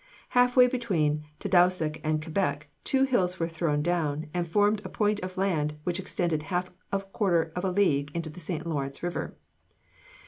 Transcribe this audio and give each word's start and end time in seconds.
Half 0.29 0.57
way 0.57 0.65
between 0.65 1.25
Tadousac 1.39 2.01
and 2.03 2.19
Quebec 2.23 2.69
two 2.83 3.03
hills 3.03 3.39
were 3.39 3.47
thrown 3.47 3.83
down 3.83 4.25
and 4.33 4.47
formed 4.47 4.81
a 4.83 4.89
point 4.89 5.19
of 5.19 5.37
land 5.37 5.77
which 5.83 5.99
extended 5.99 6.41
half 6.41 6.71
a 6.91 7.01
quarter 7.01 7.51
of 7.55 7.63
a 7.63 7.69
league 7.71 8.09
into 8.15 8.31
the 8.31 8.39
St. 8.39 8.65
Lawrence 8.65 9.03
River. 9.03 9.37